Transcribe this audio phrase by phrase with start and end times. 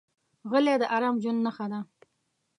[0.51, 1.79] غلی، د ارام ژوند نښه ده.